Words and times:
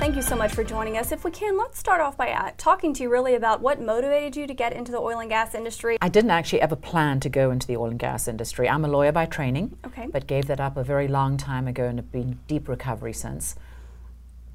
Thank 0.00 0.16
you 0.16 0.22
so 0.22 0.36
much 0.36 0.52
for 0.52 0.62
joining 0.62 0.98
us. 0.98 1.12
If 1.12 1.24
we 1.24 1.30
can, 1.30 1.56
let's 1.56 1.78
start 1.78 2.00
off 2.00 2.16
by 2.16 2.30
uh, 2.30 2.50
talking 2.58 2.92
to 2.94 3.02
you 3.02 3.10
really 3.10 3.34
about 3.34 3.62
what 3.62 3.80
motivated 3.80 4.36
you 4.36 4.46
to 4.46 4.52
get 4.52 4.72
into 4.74 4.92
the 4.92 4.98
oil 4.98 5.18
and 5.20 5.30
gas 5.30 5.54
industry. 5.54 5.96
I 6.02 6.08
didn't 6.10 6.30
actually 6.30 6.60
ever 6.60 6.76
plan 6.76 7.20
to 7.20 7.28
go 7.30 7.50
into 7.50 7.66
the 7.66 7.76
oil 7.76 7.90
and 7.90 7.98
gas 7.98 8.28
industry. 8.28 8.68
I'm 8.68 8.84
a 8.84 8.88
lawyer 8.88 9.12
by 9.12 9.24
training, 9.26 9.78
Okay. 9.86 10.06
but 10.12 10.26
gave 10.26 10.46
that 10.48 10.60
up 10.60 10.76
a 10.76 10.84
very 10.84 11.08
long 11.08 11.36
time 11.38 11.66
ago 11.66 11.86
and 11.86 11.98
have 11.98 12.12
been 12.12 12.22
in 12.22 12.38
deep 12.46 12.68
recovery 12.68 13.14
since. 13.14 13.54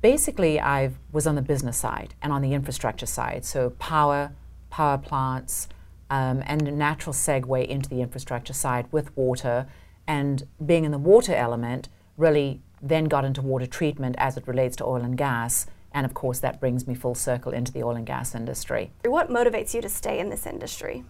Basically, 0.02 0.60
I 0.60 0.92
was 1.12 1.26
on 1.26 1.36
the 1.36 1.42
business 1.42 1.78
side 1.78 2.14
and 2.22 2.32
on 2.32 2.42
the 2.42 2.54
infrastructure 2.54 3.08
side, 3.08 3.44
so 3.44 3.72
power, 3.72 4.32
power 4.70 4.98
plants, 5.00 5.68
um, 6.12 6.44
and 6.46 6.68
a 6.68 6.72
natural 6.72 7.14
segue 7.14 7.66
into 7.68 7.90
the 7.90 8.02
infrastructure 8.02 8.54
side 8.54 8.86
with 8.92 9.16
water. 9.18 9.68
And 10.08 10.48
being 10.64 10.86
in 10.86 10.92
the 10.92 10.98
water 11.00 11.34
element, 11.34 11.90
really 12.18 12.62
then 12.82 13.06
got 13.06 13.26
into 13.26 13.42
water 13.42 13.66
treatment 13.66 14.16
as 14.18 14.38
it 14.38 14.48
relates 14.48 14.76
to 14.78 14.86
oil 14.86 15.02
and 15.02 15.18
gas. 15.18 15.68
And 15.92 16.06
of 16.06 16.14
course, 16.14 16.40
that 16.40 16.60
brings 16.60 16.88
me 16.88 16.94
full 16.94 17.16
circle 17.16 17.52
into 17.52 17.72
the 17.72 17.84
oil 17.84 17.96
and 17.96 18.06
gas 18.06 18.36
industry. 18.36 18.92
What 19.04 19.30
motivates 19.30 19.74
you 19.74 19.82
to 19.82 19.90
stay 19.90 20.20
in 20.20 20.30
this 20.30 20.46
industry? 20.46 21.04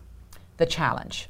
the 0.60 0.66
challenge. 0.68 1.30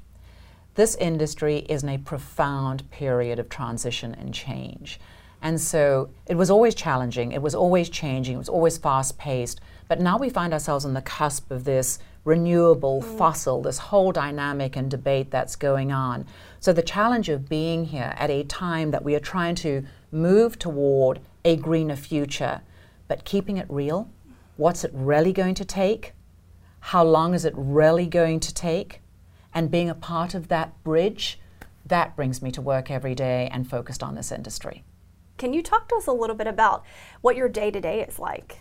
This 0.76 0.96
industry 0.96 1.60
is 1.70 1.84
in 1.84 1.90
a 1.90 1.98
profound 1.98 2.90
period 2.92 3.40
of 3.40 3.48
transition 3.48 4.14
and 4.14 4.34
change. 4.34 5.00
And 5.42 5.62
so 5.62 6.10
it 6.26 6.36
was 6.36 6.52
always 6.52 6.76
challenging, 6.76 7.32
it 7.32 7.42
was 7.42 7.56
always 7.56 7.90
changing, 7.90 8.36
it 8.36 8.40
was 8.40 8.50
always 8.50 8.78
fast 8.78 9.18
paced. 9.18 9.62
But 9.88 10.02
now 10.02 10.18
we 10.18 10.30
find 10.30 10.52
ourselves 10.52 10.84
on 10.84 10.94
the 10.94 11.02
cusp 11.02 11.50
of 11.50 11.64
this 11.64 12.00
renewable 12.26 13.02
mm. 13.02 13.18
fossil, 13.18 13.62
this 13.62 13.78
whole 13.78 14.12
dynamic 14.12 14.76
and 14.76 14.92
debate 14.92 15.32
that's 15.32 15.56
going 15.56 15.94
on. 15.94 16.26
So 16.60 16.74
the 16.74 16.82
challenge 16.82 17.30
of 17.30 17.48
being 17.48 17.86
here 17.86 18.14
at 18.18 18.30
a 18.30 18.44
time 18.44 18.92
that 18.92 19.04
we 19.04 19.16
are 19.16 19.22
trying 19.22 19.56
to 19.56 19.86
move 20.12 20.60
toward 20.60 21.20
a 21.46 21.56
greener 21.56 21.96
future, 21.96 22.62
but 23.08 23.26
keeping 23.26 23.58
it 23.58 23.68
real. 23.70 24.10
What's 24.58 24.84
it 24.84 24.92
really 24.94 25.34
going 25.34 25.56
to 25.56 25.66
take? 25.66 26.14
how 26.80 27.04
long 27.04 27.34
is 27.34 27.46
it 27.46 27.54
really 27.56 28.08
going 28.08 28.40
to 28.40 28.54
take? 28.54 29.02
And 29.54 29.72
being 29.72 29.90
a 29.90 29.96
part 29.96 30.34
of 30.34 30.48
that 30.48 30.82
bridge, 30.84 31.40
that 31.86 32.16
brings 32.16 32.42
me 32.42 32.52
to 32.52 32.62
work 32.62 32.92
every 32.92 33.16
day 33.16 33.50
and 33.52 33.70
focused 33.70 34.04
on 34.04 34.16
this 34.16 34.32
industry. 34.32 34.84
Can 35.38 35.54
you 35.54 35.64
talk 35.64 35.88
to 35.90 35.96
us 35.96 36.08
a 36.08 36.12
little 36.12 36.36
bit 36.36 36.48
about 36.48 36.86
what 37.22 37.36
your 37.36 37.50
day 37.50 37.72
to 37.72 37.80
day 37.80 38.02
is 38.02 38.20
like? 38.20 38.60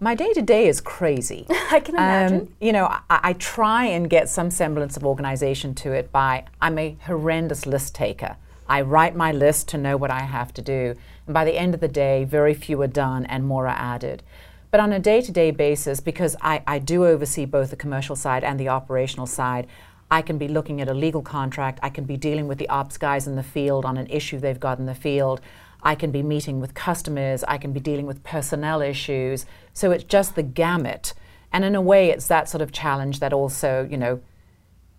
My 0.00 0.14
day 0.14 0.32
to 0.32 0.42
day 0.42 0.68
is 0.68 0.80
crazy. 0.80 1.46
I 1.50 1.80
can 1.80 1.96
imagine. 1.96 2.40
Um, 2.40 2.54
you 2.60 2.72
know, 2.72 2.86
I, 2.86 3.00
I 3.08 3.32
try 3.34 3.86
and 3.86 4.08
get 4.08 4.28
some 4.28 4.50
semblance 4.50 4.96
of 4.96 5.04
organization 5.04 5.74
to 5.76 5.92
it 5.92 6.12
by 6.12 6.44
I'm 6.60 6.78
a 6.78 6.96
horrendous 7.02 7.66
list 7.66 7.94
taker. 7.94 8.36
I 8.68 8.82
write 8.82 9.16
my 9.16 9.32
list 9.32 9.68
to 9.68 9.78
know 9.78 9.96
what 9.96 10.10
I 10.10 10.20
have 10.20 10.52
to 10.54 10.62
do. 10.62 10.94
And 11.26 11.34
by 11.34 11.44
the 11.44 11.58
end 11.58 11.74
of 11.74 11.80
the 11.80 11.88
day, 11.88 12.24
very 12.24 12.54
few 12.54 12.80
are 12.82 12.86
done 12.86 13.24
and 13.26 13.44
more 13.44 13.66
are 13.66 13.76
added. 13.76 14.22
But 14.70 14.80
on 14.80 14.92
a 14.92 14.98
day 14.98 15.22
to 15.22 15.32
day 15.32 15.50
basis, 15.50 16.00
because 16.00 16.36
I, 16.42 16.62
I 16.66 16.78
do 16.78 17.06
oversee 17.06 17.46
both 17.46 17.70
the 17.70 17.76
commercial 17.76 18.16
side 18.16 18.44
and 18.44 18.60
the 18.60 18.68
operational 18.68 19.26
side, 19.26 19.66
I 20.10 20.22
can 20.22 20.38
be 20.38 20.48
looking 20.48 20.80
at 20.80 20.88
a 20.88 20.94
legal 20.94 21.22
contract, 21.22 21.80
I 21.82 21.90
can 21.90 22.04
be 22.04 22.16
dealing 22.16 22.48
with 22.48 22.58
the 22.58 22.68
ops 22.68 22.96
guys 22.98 23.26
in 23.26 23.36
the 23.36 23.42
field 23.42 23.84
on 23.84 23.96
an 23.96 24.06
issue 24.08 24.38
they've 24.38 24.60
got 24.60 24.78
in 24.78 24.86
the 24.86 24.94
field. 24.94 25.40
I 25.82 25.94
can 25.94 26.10
be 26.10 26.22
meeting 26.22 26.60
with 26.60 26.74
customers, 26.74 27.44
I 27.44 27.56
can 27.58 27.72
be 27.72 27.80
dealing 27.80 28.06
with 28.06 28.24
personnel 28.24 28.82
issues. 28.82 29.46
So 29.72 29.90
it's 29.90 30.04
just 30.04 30.34
the 30.34 30.42
gamut. 30.42 31.14
And 31.52 31.64
in 31.64 31.74
a 31.74 31.80
way, 31.80 32.10
it's 32.10 32.26
that 32.28 32.48
sort 32.48 32.62
of 32.62 32.72
challenge 32.72 33.20
that 33.20 33.32
also, 33.32 33.86
you 33.90 33.96
know, 33.96 34.20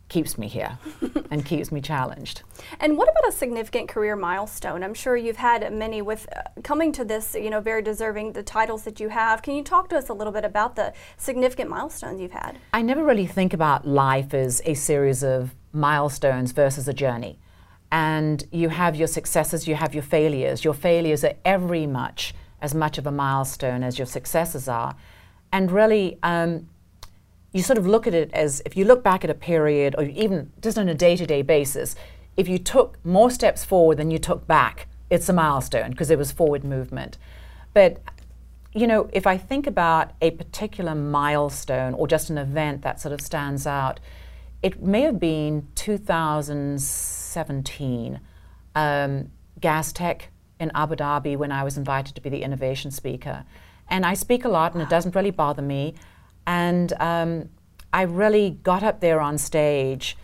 keeps 0.10 0.38
me 0.38 0.48
here 0.48 0.78
and 1.32 1.46
keeps 1.46 1.72
me 1.72 1.80
challenged. 1.80 2.42
And 2.80 2.98
what 2.98 3.10
about 3.10 3.28
a 3.28 3.32
significant 3.32 3.88
career 3.88 4.16
milestone? 4.16 4.84
I'm 4.84 4.94
sure 4.94 5.16
you've 5.16 5.38
had 5.38 5.72
many 5.72 6.02
with 6.02 6.28
uh, 6.36 6.42
coming 6.64 6.92
to 6.94 7.06
this, 7.06 7.36
you 7.36 7.50
know, 7.50 7.62
very 7.62 7.82
deserving 7.82 8.34
the 8.34 8.44
titles 8.44 8.84
that 8.84 9.00
you 9.00 9.10
have. 9.10 9.42
Can 9.42 9.56
you 9.56 9.64
talk 9.64 9.90
to 9.90 9.98
us 9.98 10.10
a 10.10 10.14
little 10.14 10.34
bit 10.34 10.44
about 10.44 10.76
the 10.76 10.94
significant 11.18 11.70
milestones 11.70 12.20
you've 12.20 12.32
had? 12.32 12.58
I 12.74 12.82
never 12.82 13.04
really 13.04 13.28
think 13.28 13.54
about 13.54 13.88
life 13.88 14.34
as 14.34 14.62
a 14.66 14.74
series 14.74 15.24
of 15.24 15.56
milestones 15.72 16.52
versus 16.52 16.88
a 16.88 16.94
journey. 16.94 17.40
And 17.92 18.44
you 18.52 18.70
have 18.70 18.96
your 18.96 19.08
successes, 19.08 19.68
you 19.68 19.76
have 19.76 19.94
your 19.94 20.04
failures. 20.04 20.64
Your 20.64 20.74
failures 20.74 21.24
are 21.24 21.34
every 21.46 21.88
much 21.88 22.34
as 22.62 22.76
much 22.76 22.98
of 22.98 23.08
a 23.08 23.12
milestone 23.12 23.84
as 23.84 23.98
your 23.98 24.06
successes 24.06 24.68
are. 24.68 24.96
And 25.52 25.72
really, 25.72 26.20
um, 26.22 26.68
you 27.52 27.64
sort 27.64 27.78
of 27.78 27.88
look 27.88 28.08
at 28.08 28.14
it 28.14 28.32
as 28.34 28.62
if 28.66 28.78
you 28.78 28.86
look 28.86 29.04
back 29.04 29.24
at 29.24 29.30
a 29.30 29.34
period, 29.34 29.96
or 29.98 30.04
even 30.04 30.52
just 30.62 30.78
on 30.78 30.88
a 30.88 30.94
day 30.94 31.16
to 31.16 31.26
day 31.26 31.42
basis, 31.42 31.96
if 32.38 32.48
you 32.48 32.60
took 32.60 33.04
more 33.06 33.32
steps 33.32 33.66
forward 33.66 33.98
than 33.98 34.12
you 34.12 34.20
took 34.20 34.48
back, 34.48 34.88
it's 35.10 35.28
a 35.30 35.34
milestone 35.34 35.92
because 35.92 36.08
there 36.08 36.18
was 36.18 36.32
forward 36.32 36.64
movement. 36.64 37.18
But 37.74 38.02
you 38.74 38.86
know, 38.86 39.10
if 39.12 39.26
I 39.26 39.38
think 39.38 39.66
about 39.66 40.12
a 40.22 40.30
particular 40.32 40.94
milestone 40.94 41.94
or 41.96 42.08
just 42.08 42.30
an 42.30 42.38
event 42.38 42.82
that 42.84 43.02
sort 43.02 43.14
of 43.14 43.22
stands 43.22 43.66
out, 43.66 44.00
it 44.62 44.80
may 44.82 45.02
have 45.02 45.20
been 45.20 45.68
2017, 45.76 48.20
um, 48.76 49.32
Gas 49.60 49.92
Tech 49.92 50.30
in 50.60 50.72
Abu 50.76 50.96
Dhabi 50.96 51.36
when 51.36 51.52
I 51.52 51.64
was 51.64 51.78
invited 51.78 52.14
to 52.16 52.22
be 52.22 52.30
the 52.30 52.44
innovation 52.44 52.92
speaker. 52.92 53.44
And 53.88 54.06
I 54.06 54.14
speak 54.14 54.46
a 54.46 54.50
lot 54.50 54.74
and 54.74 54.84
it 54.84 54.90
doesn't 54.90 55.16
really 55.16 55.32
bother 55.32 55.64
me. 55.64 55.96
And 56.48 56.94
um, 57.00 57.50
I 57.92 58.04
really 58.04 58.60
got 58.64 58.84
up 58.84 59.00
there 59.00 59.20
on 59.20 59.38
stage 59.38 60.18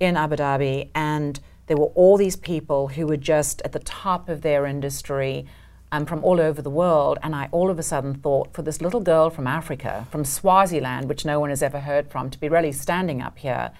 in 0.00 0.16
Abu 0.16 0.36
Dhabi 0.36 0.90
and 0.94 1.38
there 1.66 1.76
were 1.76 1.92
all 1.94 2.16
these 2.16 2.36
people 2.36 2.88
who 2.88 3.06
were 3.06 3.16
just 3.16 3.62
at 3.62 3.72
the 3.72 3.78
top 3.78 4.28
of 4.28 4.42
their 4.42 4.66
industry 4.66 5.46
um, 5.92 6.06
from 6.06 6.24
all 6.24 6.40
over 6.40 6.60
the 6.60 6.70
world. 6.70 7.18
And 7.22 7.34
I 7.34 7.48
all 7.52 7.70
of 7.70 7.78
a 7.78 7.82
sudden 7.82 8.14
thought, 8.14 8.52
for 8.52 8.62
this 8.62 8.80
little 8.80 9.00
girl 9.00 9.30
from 9.30 9.46
Africa, 9.46 10.06
from 10.10 10.24
Swaziland, 10.24 11.08
which 11.08 11.24
no 11.24 11.38
one 11.38 11.50
has 11.50 11.62
ever 11.62 11.80
heard 11.80 12.10
from, 12.10 12.30
to 12.30 12.40
be 12.40 12.48
really 12.48 12.72
standing 12.72 13.22
up 13.22 13.38
here. 13.38 13.70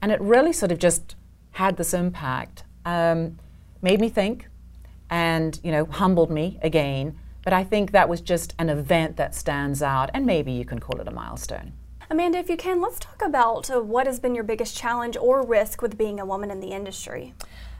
And 0.00 0.12
it 0.12 0.20
really 0.20 0.52
sort 0.52 0.70
of 0.70 0.78
just 0.78 1.16
had 1.52 1.76
this 1.76 1.92
impact, 1.92 2.64
um, 2.84 3.38
made 3.80 4.00
me 4.00 4.08
think, 4.08 4.48
and 5.10 5.58
you 5.62 5.72
know, 5.72 5.84
humbled 5.86 6.30
me 6.30 6.58
again. 6.62 7.18
But 7.44 7.52
I 7.52 7.64
think 7.64 7.90
that 7.90 8.08
was 8.08 8.20
just 8.20 8.54
an 8.58 8.68
event 8.68 9.16
that 9.16 9.34
stands 9.34 9.82
out, 9.82 10.10
and 10.14 10.24
maybe 10.24 10.52
you 10.52 10.64
can 10.64 10.78
call 10.78 11.00
it 11.00 11.08
a 11.08 11.10
milestone. 11.10 11.72
Amanda, 12.10 12.38
if 12.38 12.48
you 12.48 12.56
can, 12.56 12.80
let's 12.80 12.98
talk 12.98 13.22
about 13.22 13.70
uh, 13.70 13.80
what 13.80 14.06
has 14.06 14.20
been 14.20 14.34
your 14.34 14.44
biggest 14.44 14.76
challenge 14.76 15.16
or 15.16 15.44
risk 15.44 15.80
with 15.80 15.96
being 15.96 16.20
a 16.20 16.26
woman 16.26 16.50
in 16.50 16.60
the 16.60 16.68
industry. 16.68 17.34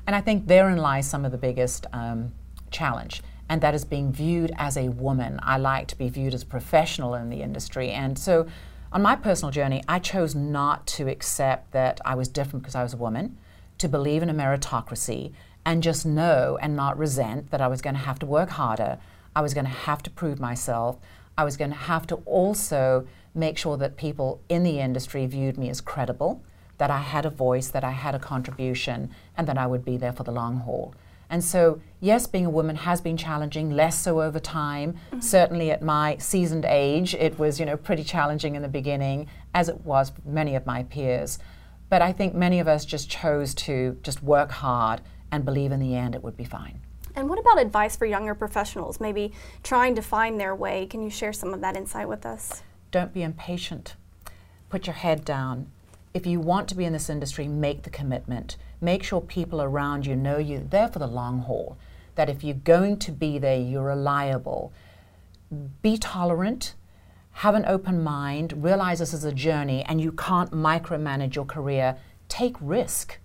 And 0.07 0.17
I 0.17 0.21
think 0.21 0.47
therein 0.47 0.79
lies 0.79 1.09
some 1.09 1.25
of 1.25 1.33
the 1.33 1.39
biggest 1.39 1.87
um, 1.93 2.33
challenge, 2.71 3.23
and 3.49 3.61
that 3.61 3.75
is 3.75 3.85
being 3.85 4.13
viewed 4.13 4.53
as 4.57 4.77
a 4.77 4.89
woman. 4.89 5.39
I 5.43 5.59
like 5.59 5.87
to 5.89 5.99
be 5.99 6.09
viewed 6.09 6.35
as 6.35 6.43
a 6.43 6.47
professional 6.47 7.15
in 7.15 7.29
the 7.29 7.43
industry, 7.43 7.91
and 7.91 8.19
so 8.19 8.47
on 8.93 9.01
my 9.01 9.17
personal 9.17 9.51
journey, 9.51 9.83
I 9.89 9.99
chose 9.99 10.35
not 10.35 10.87
to 10.89 11.09
accept 11.09 11.73
that 11.73 12.01
I 12.05 12.15
was 12.15 12.29
different 12.29 12.63
because 12.63 12.75
I 12.75 12.83
was 12.83 12.93
a 12.93 12.99
woman, 12.99 13.39
to 13.79 13.89
believe 13.89 14.23
in 14.23 14.29
a 14.29 14.35
meritocracy, 14.35 15.33
and 15.65 15.83
just 15.83 16.05
know 16.05 16.59
and 16.61 16.77
not 16.77 16.99
resent 16.99 17.51
that 17.51 17.61
I 17.61 17.69
was 17.69 17.81
going 17.81 17.95
to 17.95 18.03
have 18.03 18.19
to 18.19 18.27
work 18.27 18.51
harder. 18.51 18.99
I 19.35 19.41
was 19.41 19.55
going 19.55 19.67
to 19.67 19.71
have 19.71 20.03
to 20.05 20.11
prove 20.11 20.39
myself. 20.39 20.99
I 21.37 21.45
was 21.45 21.57
going 21.57 21.71
to 21.71 21.77
have 21.77 22.07
to 22.09 22.17
also 22.27 23.07
make 23.35 23.57
sure 23.57 23.77
that 23.79 23.97
people 23.97 24.43
in 24.49 24.63
the 24.63 24.79
industry 24.79 25.27
viewed 25.27 25.57
me 25.57 25.71
as 25.71 25.81
credible, 25.81 26.45
that 26.79 26.91
I 26.91 26.99
had 26.99 27.25
a 27.25 27.31
voice, 27.31 27.69
that 27.69 27.85
I 27.85 27.93
had 27.93 28.15
a 28.15 28.19
contribution, 28.19 29.11
and 29.37 29.49
that 29.49 29.57
I 29.57 29.67
would 29.67 29.85
be 29.85 29.97
there 29.97 30.13
for 30.13 30.25
the 30.25 30.33
long 30.33 30.59
haul. 30.59 30.95
And 31.31 31.43
so, 31.43 31.81
yes, 31.99 32.27
being 32.27 32.45
a 32.45 32.51
woman 32.51 32.77
has 32.77 33.01
been 33.01 33.17
challenging, 33.17 33.71
less 33.71 33.99
so 33.99 34.21
over 34.21 34.39
time. 34.39 34.93
Mm-hmm. 34.93 35.21
Certainly 35.21 35.71
at 35.71 35.81
my 35.81 36.19
seasoned 36.19 36.67
age, 36.67 37.15
it 37.15 37.39
was, 37.39 37.59
you 37.59 37.65
know, 37.65 37.79
pretty 37.79 38.05
challenging 38.05 38.55
in 38.55 38.61
the 38.61 38.69
beginning, 38.69 39.29
as 39.55 39.71
it 39.71 39.81
was 39.81 40.11
for 40.11 40.21
many 40.27 40.55
of 40.55 40.67
my 40.67 40.83
peers. 40.83 41.39
But 41.89 42.03
I 42.03 42.13
think 42.13 42.35
many 42.35 42.61
of 42.61 42.69
us 42.69 42.85
just 42.85 43.09
chose 43.09 43.55
to 43.55 43.99
just 44.03 44.23
work 44.23 44.51
hard 44.51 45.01
and 45.31 45.43
believe 45.47 45.73
in 45.73 45.81
the 45.81 45.95
end 45.97 46.15
it 46.15 46.23
would 46.23 46.37
be 46.37 46.45
fine. 46.45 46.81
And 47.15 47.29
what 47.29 47.39
about 47.39 47.61
advice 47.61 47.97
for 47.97 48.07
younger 48.07 48.35
professionals, 48.35 49.01
maybe 49.01 49.33
trying 49.63 49.95
to 49.97 50.03
find 50.03 50.41
their 50.41 50.55
way? 50.55 50.87
Can 50.87 51.03
you 51.03 51.11
share 51.11 51.33
some 51.33 51.53
of 51.53 51.61
that 51.61 51.77
insight 51.77 52.09
with 52.09 52.25
us? 52.25 52.63
Don't 52.91 53.13
be 53.13 53.23
impatient. 53.23 53.97
Put 54.71 54.87
your 54.87 54.95
head 54.95 55.25
down. 55.25 55.71
If 56.15 56.27
you 56.27 56.41
want 56.41 56.69
to 56.69 56.75
be 56.75 56.85
in 56.85 56.93
this 56.93 57.11
industry, 57.11 57.49
make 57.49 57.83
the 57.83 57.91
commitment. 57.91 58.57
Make 58.81 59.03
sure 59.03 59.21
people 59.21 59.63
around 59.63 60.07
you 60.07 60.17
know 60.17 60.39
you're 60.39 60.61
there 60.61 60.89
for 60.89 60.99
the 60.99 61.07
long 61.07 61.41
haul. 61.41 61.77
That 62.15 62.29
if 62.29 62.43
you're 62.45 62.55
going 62.55 62.99
to 62.99 63.13
be 63.13 63.39
there, 63.39 63.59
you're 63.59 63.85
reliable. 63.85 64.73
Be 65.83 65.97
tolerant. 65.97 66.75
Have 67.37 67.55
an 67.55 67.65
open 67.67 68.03
mind. 68.03 68.63
Realize 68.63 68.99
this 68.99 69.15
is 69.15 69.25
a 69.25 69.33
journey 69.33 69.85
and 69.85 70.01
you 70.01 70.13
can't 70.13 70.51
micromanage 70.51 71.35
your 71.35 71.47
career. 71.47 71.97
Take 72.29 72.57
risk. 72.61 73.19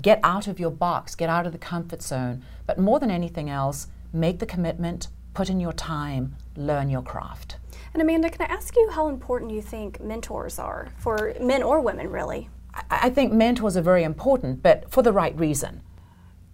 Get 0.00 0.20
out 0.22 0.46
of 0.48 0.60
your 0.60 0.70
box, 0.70 1.14
get 1.14 1.28
out 1.30 1.46
of 1.46 1.52
the 1.52 1.58
comfort 1.58 2.02
zone. 2.02 2.44
But 2.66 2.78
more 2.78 3.00
than 3.00 3.10
anything 3.10 3.48
else, 3.50 3.88
make 4.12 4.38
the 4.38 4.46
commitment, 4.46 5.08
put 5.34 5.48
in 5.50 5.60
your 5.60 5.72
time, 5.72 6.36
learn 6.56 6.90
your 6.90 7.02
craft. 7.02 7.56
And 7.94 8.02
Amanda, 8.02 8.28
can 8.30 8.46
I 8.46 8.52
ask 8.52 8.76
you 8.76 8.90
how 8.90 9.08
important 9.08 9.52
you 9.52 9.62
think 9.62 10.00
mentors 10.00 10.58
are 10.58 10.88
for 10.98 11.34
men 11.40 11.62
or 11.62 11.80
women, 11.80 12.10
really? 12.10 12.48
I 12.74 12.82
I 13.06 13.10
think 13.10 13.32
mentors 13.32 13.76
are 13.76 13.82
very 13.82 14.02
important, 14.04 14.62
but 14.62 14.90
for 14.90 15.02
the 15.02 15.12
right 15.12 15.38
reason. 15.38 15.80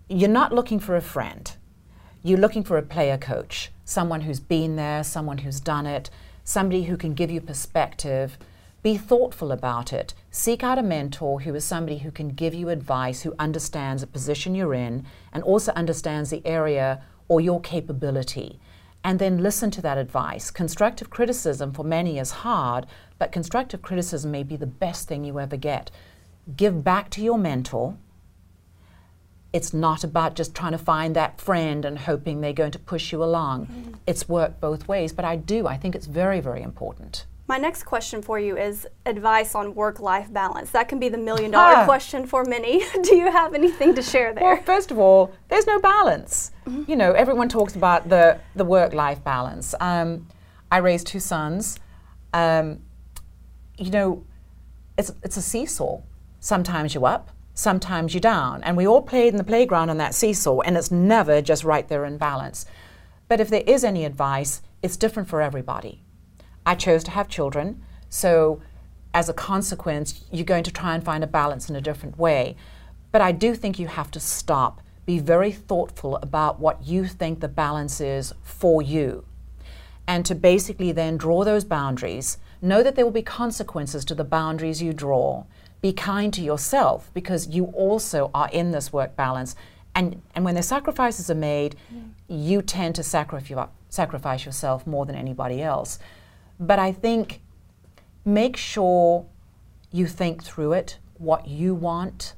You're 0.08 0.28
not 0.28 0.52
looking 0.52 0.78
for 0.80 0.94
a 0.96 1.00
friend. 1.00 1.50
you're 2.22 2.38
looking 2.38 2.62
for 2.62 2.78
a 2.78 2.82
player 2.82 3.18
coach, 3.18 3.70
someone 3.84 4.22
who's 4.22 4.40
been 4.40 4.76
there, 4.76 5.02
someone 5.02 5.38
who's 5.38 5.60
done 5.60 5.86
it, 5.86 6.08
somebody 6.44 6.84
who 6.84 6.96
can 6.96 7.14
give 7.14 7.30
you 7.30 7.40
perspective. 7.40 8.38
Be 8.82 8.96
thoughtful 8.96 9.52
about 9.52 9.92
it. 9.92 10.12
Seek 10.30 10.64
out 10.64 10.78
a 10.78 10.82
mentor 10.82 11.40
who 11.40 11.54
is 11.54 11.64
somebody 11.64 11.98
who 11.98 12.10
can 12.10 12.30
give 12.30 12.52
you 12.52 12.68
advice, 12.68 13.22
who 13.22 13.34
understands 13.38 14.02
the 14.02 14.08
position 14.08 14.54
you're 14.56 14.74
in, 14.74 15.06
and 15.32 15.44
also 15.44 15.72
understands 15.72 16.30
the 16.30 16.44
area 16.44 17.02
or 17.28 17.40
your 17.40 17.60
capability. 17.60 18.58
And 19.04 19.18
then 19.18 19.42
listen 19.42 19.70
to 19.72 19.82
that 19.82 19.98
advice. 19.98 20.50
Constructive 20.50 21.10
criticism 21.10 21.72
for 21.72 21.84
many 21.84 22.18
is 22.18 22.30
hard, 22.30 22.86
but 23.18 23.30
constructive 23.30 23.82
criticism 23.82 24.32
may 24.32 24.42
be 24.42 24.56
the 24.56 24.66
best 24.66 25.06
thing 25.06 25.24
you 25.24 25.38
ever 25.38 25.56
get. 25.56 25.90
Give 26.56 26.82
back 26.82 27.08
to 27.10 27.22
your 27.22 27.38
mentor 27.38 27.96
it's 29.52 29.74
not 29.74 30.02
about 30.02 30.34
just 30.34 30.54
trying 30.54 30.72
to 30.72 30.78
find 30.78 31.14
that 31.14 31.40
friend 31.40 31.84
and 31.84 31.98
hoping 31.98 32.40
they're 32.40 32.52
going 32.52 32.70
to 32.70 32.78
push 32.78 33.12
you 33.12 33.22
along. 33.22 33.66
Mm. 33.66 33.94
It's 34.06 34.28
worked 34.28 34.60
both 34.60 34.88
ways, 34.88 35.12
but 35.12 35.24
I 35.24 35.36
do. 35.36 35.66
I 35.66 35.76
think 35.76 35.94
it's 35.94 36.06
very, 36.06 36.40
very 36.40 36.62
important. 36.62 37.26
My 37.52 37.58
next 37.58 37.82
question 37.82 38.22
for 38.22 38.40
you 38.40 38.56
is 38.56 38.88
advice 39.04 39.54
on 39.54 39.74
work 39.74 40.00
life 40.00 40.32
balance. 40.32 40.70
That 40.70 40.88
can 40.88 40.98
be 40.98 41.10
the 41.10 41.18
million 41.18 41.50
dollar 41.50 41.80
ah. 41.80 41.84
question 41.84 42.26
for 42.26 42.46
many. 42.46 42.82
do 43.02 43.14
you 43.14 43.30
have 43.30 43.52
anything 43.52 43.94
to 43.94 44.00
share 44.00 44.32
there? 44.32 44.42
Well, 44.42 44.62
first 44.62 44.90
of 44.90 44.96
all, 44.96 45.34
there's 45.50 45.66
no 45.66 45.78
balance. 45.78 46.52
Mm-hmm. 46.66 46.90
You 46.90 46.96
know, 46.96 47.12
everyone 47.12 47.50
talks 47.50 47.76
about 47.76 48.08
the, 48.08 48.40
the 48.56 48.64
work 48.64 48.94
life 48.94 49.22
balance. 49.22 49.74
Um, 49.80 50.28
I 50.70 50.78
raised 50.78 51.06
two 51.08 51.20
sons. 51.20 51.78
Um, 52.32 52.80
you 53.76 53.90
know, 53.90 54.24
it's, 54.96 55.12
it's 55.22 55.36
a 55.36 55.42
seesaw. 55.42 56.00
Sometimes 56.40 56.94
you're 56.94 57.04
up, 57.04 57.32
sometimes 57.52 58.14
you're 58.14 58.22
down. 58.22 58.62
And 58.62 58.78
we 58.78 58.86
all 58.86 59.02
played 59.02 59.28
in 59.28 59.36
the 59.36 59.44
playground 59.44 59.90
on 59.90 59.98
that 59.98 60.14
seesaw, 60.14 60.60
and 60.60 60.74
it's 60.74 60.90
never 60.90 61.42
just 61.42 61.64
right 61.64 61.86
there 61.86 62.06
in 62.06 62.16
balance. 62.16 62.64
But 63.28 63.40
if 63.40 63.50
there 63.50 63.64
is 63.66 63.84
any 63.84 64.06
advice, 64.06 64.62
it's 64.80 64.96
different 64.96 65.28
for 65.28 65.42
everybody. 65.42 66.01
I 66.64 66.74
chose 66.74 67.04
to 67.04 67.10
have 67.10 67.28
children, 67.28 67.82
so 68.08 68.60
as 69.14 69.28
a 69.28 69.34
consequence, 69.34 70.24
you're 70.30 70.44
going 70.44 70.64
to 70.64 70.70
try 70.70 70.94
and 70.94 71.04
find 71.04 71.22
a 71.22 71.26
balance 71.26 71.68
in 71.68 71.76
a 71.76 71.80
different 71.80 72.18
way. 72.18 72.56
But 73.10 73.20
I 73.20 73.32
do 73.32 73.54
think 73.54 73.78
you 73.78 73.88
have 73.88 74.10
to 74.12 74.20
stop, 74.20 74.80
be 75.04 75.18
very 75.18 75.52
thoughtful 75.52 76.16
about 76.16 76.60
what 76.60 76.86
you 76.86 77.06
think 77.06 77.40
the 77.40 77.48
balance 77.48 78.00
is 78.00 78.32
for 78.42 78.80
you, 78.80 79.24
and 80.06 80.24
to 80.26 80.34
basically 80.34 80.92
then 80.92 81.16
draw 81.16 81.44
those 81.44 81.64
boundaries. 81.64 82.38
Know 82.60 82.82
that 82.82 82.94
there 82.94 83.04
will 83.04 83.12
be 83.12 83.22
consequences 83.22 84.04
to 84.06 84.14
the 84.14 84.24
boundaries 84.24 84.80
you 84.80 84.92
draw 84.92 85.44
be 85.82 85.92
kind 85.92 86.32
to 86.32 86.40
yourself 86.40 87.10
because 87.12 87.48
you 87.48 87.64
also 87.66 88.30
are 88.32 88.48
in 88.52 88.70
this 88.70 88.92
work 88.92 89.14
balance. 89.16 89.54
And, 89.94 90.22
and 90.34 90.44
when 90.44 90.54
the 90.54 90.62
sacrifices 90.62 91.28
are 91.28 91.34
made, 91.34 91.76
mm. 91.92 92.10
you 92.28 92.62
tend 92.62 92.94
to 92.94 93.02
sacrifice, 93.02 93.68
sacrifice 93.90 94.46
yourself 94.46 94.86
more 94.86 95.04
than 95.04 95.16
anybody 95.16 95.60
else. 95.60 95.98
But 96.58 96.78
I 96.78 96.92
think 96.92 97.40
make 98.24 98.56
sure 98.56 99.26
you 99.90 100.06
think 100.06 100.42
through 100.42 100.72
it, 100.72 100.98
what 101.18 101.48
you 101.48 101.74
want. 101.74 102.34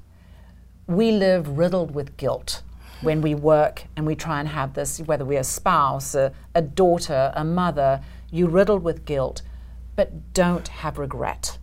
We 0.87 1.12
live 1.12 1.56
riddled 1.56 1.94
with 1.94 2.16
guilt 2.16 2.62
when 3.00 3.20
we 3.20 3.34
work 3.34 3.84
and 3.96 4.06
we 4.06 4.14
try 4.14 4.40
and 4.40 4.49
have 4.49 4.75
this, 4.75 4.99
whether 5.00 5.25
we're 5.25 5.40
a 5.40 5.44
spouse, 5.44 6.14
a, 6.14 6.32
a 6.55 6.62
daughter, 6.62 7.32
a 7.34 7.44
mother, 7.44 8.00
you 8.31 8.46
riddled 8.46 8.82
with 8.82 9.05
guilt, 9.05 9.43
but 9.94 10.32
don't 10.34 10.69
have 10.69 10.99
regret 10.99 11.58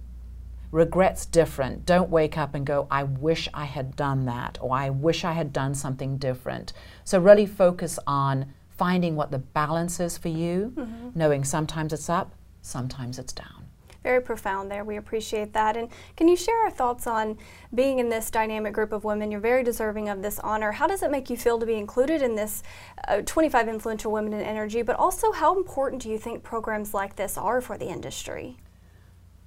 Regret's 0.71 1.25
different. 1.25 1.85
Don't 1.85 2.09
wake 2.09 2.37
up 2.37 2.55
and 2.55 2.65
go, 2.65 2.87
I 2.89 3.03
wish 3.03 3.49
I 3.53 3.65
had 3.65 3.95
done 3.95 4.25
that, 4.25 4.57
or 4.61 4.73
I 4.73 4.89
wish 4.89 5.25
I 5.25 5.33
had 5.33 5.51
done 5.51 5.75
something 5.75 6.17
different. 6.17 6.71
So, 7.03 7.19
really 7.19 7.45
focus 7.45 7.99
on 8.07 8.53
finding 8.69 9.15
what 9.15 9.31
the 9.31 9.37
balance 9.37 9.99
is 9.99 10.17
for 10.17 10.29
you, 10.29 10.73
mm-hmm. 10.75 11.09
knowing 11.13 11.43
sometimes 11.43 11.91
it's 11.91 12.09
up, 12.09 12.33
sometimes 12.61 13.19
it's 13.19 13.33
down. 13.33 13.65
Very 14.03 14.21
profound 14.21 14.71
there. 14.71 14.83
We 14.83 14.97
appreciate 14.97 15.53
that. 15.53 15.77
And 15.77 15.87
can 16.17 16.27
you 16.27 16.35
share 16.35 16.57
our 16.63 16.71
thoughts 16.71 17.05
on 17.05 17.37
being 17.73 17.99
in 17.99 18.09
this 18.09 18.31
dynamic 18.31 18.73
group 18.73 18.93
of 18.93 19.03
women? 19.03 19.29
You're 19.29 19.39
very 19.39 19.63
deserving 19.63 20.09
of 20.09 20.23
this 20.23 20.39
honor. 20.39 20.71
How 20.71 20.87
does 20.87 21.03
it 21.03 21.11
make 21.11 21.29
you 21.29 21.37
feel 21.37 21.59
to 21.59 21.67
be 21.67 21.75
included 21.75 22.23
in 22.23 22.35
this 22.35 22.63
uh, 23.07 23.21
25 23.21 23.67
influential 23.67 24.11
women 24.11 24.33
in 24.33 24.41
energy? 24.41 24.81
But 24.81 24.95
also, 24.95 25.31
how 25.31 25.55
important 25.55 26.01
do 26.01 26.09
you 26.09 26.17
think 26.17 26.41
programs 26.41 26.95
like 26.95 27.15
this 27.15 27.37
are 27.37 27.61
for 27.61 27.77
the 27.77 27.89
industry? 27.89 28.57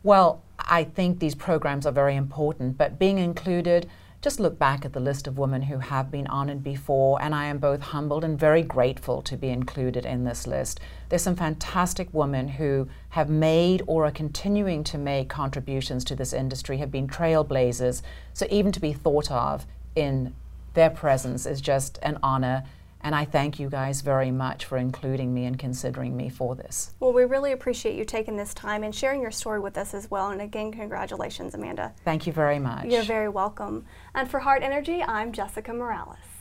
Well, 0.05 0.44
I 0.60 0.84
think 0.84 1.19
these 1.19 1.34
programs 1.34 1.84
are 1.84 1.93
very 1.93 2.14
important, 2.14 2.78
but 2.78 2.99
being 2.99 3.19
included, 3.19 3.90
just 4.24 4.40
look 4.40 4.58
back 4.58 4.86
at 4.86 4.94
the 4.94 5.00
list 5.00 5.26
of 5.26 5.36
women 5.36 5.60
who 5.60 5.78
have 5.78 6.10
been 6.10 6.26
honored 6.28 6.64
before, 6.64 7.20
and 7.20 7.34
I 7.34 7.44
am 7.44 7.58
both 7.58 7.82
humbled 7.82 8.24
and 8.24 8.38
very 8.38 8.62
grateful 8.62 9.20
to 9.20 9.36
be 9.36 9.50
included 9.50 10.06
in 10.06 10.24
this 10.24 10.46
list. 10.46 10.80
There's 11.10 11.20
some 11.20 11.36
fantastic 11.36 12.08
women 12.10 12.48
who 12.48 12.88
have 13.10 13.28
made 13.28 13.82
or 13.86 14.06
are 14.06 14.10
continuing 14.10 14.82
to 14.84 14.96
make 14.96 15.28
contributions 15.28 16.04
to 16.04 16.16
this 16.16 16.32
industry, 16.32 16.78
have 16.78 16.90
been 16.90 17.06
trailblazers. 17.06 18.00
So 18.32 18.46
even 18.48 18.72
to 18.72 18.80
be 18.80 18.94
thought 18.94 19.30
of 19.30 19.66
in 19.94 20.34
their 20.72 20.88
presence 20.88 21.44
is 21.44 21.60
just 21.60 21.98
an 22.00 22.18
honor 22.22 22.64
and 23.04 23.14
I 23.14 23.26
thank 23.26 23.60
you 23.60 23.68
guys 23.68 24.00
very 24.00 24.30
much 24.30 24.64
for 24.64 24.78
including 24.78 25.32
me 25.32 25.44
and 25.44 25.58
considering 25.58 26.16
me 26.16 26.30
for 26.30 26.56
this. 26.56 26.94
Well, 26.98 27.12
we 27.12 27.24
really 27.24 27.52
appreciate 27.52 27.96
you 27.96 28.04
taking 28.06 28.36
this 28.36 28.54
time 28.54 28.82
and 28.82 28.94
sharing 28.94 29.20
your 29.20 29.30
story 29.30 29.60
with 29.60 29.76
us 29.76 29.92
as 29.92 30.10
well. 30.10 30.30
And 30.30 30.40
again, 30.40 30.72
congratulations, 30.72 31.54
Amanda. 31.54 31.92
Thank 32.04 32.26
you 32.26 32.32
very 32.32 32.58
much. 32.58 32.86
You're 32.86 33.02
very 33.02 33.28
welcome. 33.28 33.84
And 34.14 34.28
for 34.28 34.40
Hart 34.40 34.62
Energy, 34.62 35.02
I'm 35.02 35.32
Jessica 35.32 35.74
Morales. 35.74 36.33